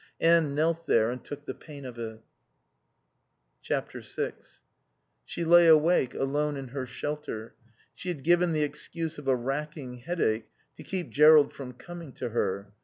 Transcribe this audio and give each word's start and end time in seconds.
Anne 0.19 0.55
knelt 0.55 0.87
there 0.87 1.11
and 1.11 1.23
took 1.23 1.45
the 1.45 1.53
pain 1.53 1.85
of 1.85 1.99
it. 1.99 2.23
vi 3.67 4.33
She 5.25 5.45
lay 5.45 5.67
awake, 5.67 6.15
alone 6.15 6.57
in 6.57 6.69
her 6.69 6.87
shelter. 6.87 7.53
She 7.93 8.09
had 8.09 8.23
given 8.23 8.51
the 8.51 8.63
excuse 8.63 9.19
of 9.19 9.27
a 9.27 9.35
racking 9.35 9.97
headache 9.99 10.49
to 10.77 10.81
keep 10.81 11.11
Jerrold 11.11 11.53
from 11.53 11.73
coming 11.73 12.13
to 12.13 12.29
her. 12.29 12.73